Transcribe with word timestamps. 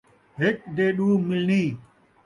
ہک 0.39 0.57
دے 0.75 0.85
ݙو 0.97 1.07
مِلنیں 1.27 1.69